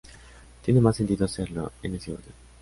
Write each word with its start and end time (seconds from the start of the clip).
Tiene 0.65 0.81
más 0.81 0.95
sentido 0.97 1.25
hacerlo 1.25 1.73
en 1.83 1.93
ese 1.93 2.11
orden. 2.11 2.33